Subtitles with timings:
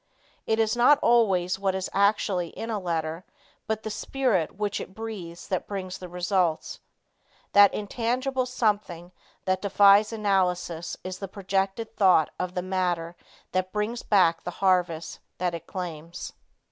[0.47, 3.23] It is not always what is actually in a letter,
[3.67, 6.79] but the spirit which it breathes that brings results.
[7.53, 9.11] That intangible something
[9.45, 13.15] that defies analysis is the projected thought of the master
[13.51, 16.33] that brings back the harvest that it claims.